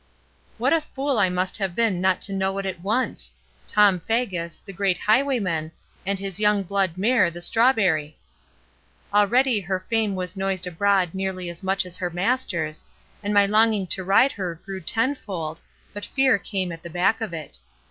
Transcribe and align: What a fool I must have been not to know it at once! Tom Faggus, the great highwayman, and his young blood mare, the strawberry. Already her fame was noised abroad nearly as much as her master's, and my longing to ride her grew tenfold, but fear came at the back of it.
What 0.57 0.73
a 0.73 0.81
fool 0.81 1.19
I 1.19 1.29
must 1.29 1.57
have 1.57 1.75
been 1.75 2.01
not 2.01 2.21
to 2.21 2.33
know 2.33 2.57
it 2.57 2.65
at 2.65 2.81
once! 2.81 3.31
Tom 3.67 3.99
Faggus, 3.99 4.59
the 4.65 4.73
great 4.73 4.97
highwayman, 4.97 5.71
and 6.07 6.17
his 6.17 6.39
young 6.39 6.63
blood 6.63 6.97
mare, 6.97 7.29
the 7.29 7.39
strawberry. 7.39 8.17
Already 9.13 9.59
her 9.59 9.85
fame 9.91 10.15
was 10.15 10.35
noised 10.35 10.65
abroad 10.65 11.13
nearly 11.13 11.49
as 11.49 11.61
much 11.61 11.85
as 11.85 11.97
her 11.97 12.09
master's, 12.09 12.83
and 13.21 13.31
my 13.31 13.45
longing 13.45 13.85
to 13.93 14.03
ride 14.03 14.31
her 14.31 14.55
grew 14.65 14.81
tenfold, 14.81 15.61
but 15.93 16.03
fear 16.07 16.39
came 16.39 16.71
at 16.71 16.81
the 16.81 16.89
back 16.89 17.21
of 17.21 17.31
it. 17.31 17.59